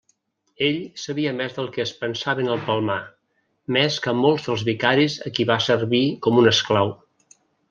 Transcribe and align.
Ell 0.67 0.77
sabia 1.01 1.33
més 1.41 1.51
del 1.57 1.67
que 1.75 1.81
es 1.83 1.91
pensaven 1.99 2.49
al 2.53 2.63
Palmar; 2.69 2.97
més 3.77 3.99
que 4.07 4.15
molts 4.23 4.49
dels 4.49 4.65
vicaris 4.71 5.19
a 5.29 5.35
qui 5.37 5.47
va 5.53 5.63
servir 5.71 6.03
com 6.27 6.43
un 6.45 6.55
esclau. 6.55 6.95